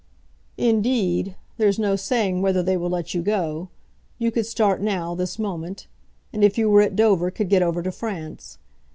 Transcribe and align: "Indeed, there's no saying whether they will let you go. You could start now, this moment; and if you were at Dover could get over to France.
"Indeed, 0.57 1.35
there's 1.57 1.77
no 1.77 1.95
saying 1.95 2.41
whether 2.41 2.63
they 2.63 2.75
will 2.75 2.89
let 2.89 3.13
you 3.13 3.21
go. 3.21 3.69
You 4.17 4.31
could 4.31 4.47
start 4.47 4.81
now, 4.81 5.13
this 5.13 5.37
moment; 5.37 5.85
and 6.33 6.43
if 6.43 6.57
you 6.57 6.71
were 6.71 6.81
at 6.81 6.95
Dover 6.95 7.29
could 7.29 7.49
get 7.49 7.61
over 7.61 7.83
to 7.83 7.91
France. 7.91 8.57